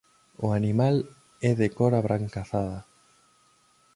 O 0.45 0.47
animal 0.59 0.95
é 1.49 1.51
de 1.59 1.67
cor 1.77 1.93
abrancazada. 1.95 2.79